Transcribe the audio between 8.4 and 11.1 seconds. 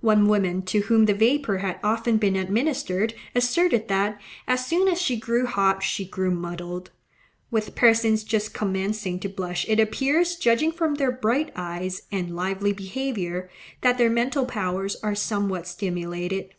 commencing to blush it appears, judging from